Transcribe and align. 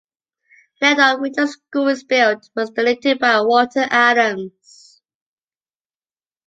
The 0.79 0.87
land 0.87 0.99
on 0.99 1.21
which 1.21 1.33
the 1.33 1.45
school 1.45 1.87
is 1.89 2.03
built 2.03 2.49
was 2.55 2.71
donated 2.71 3.19
by 3.19 3.39
Walter 3.41 3.85
Adams. 3.87 4.99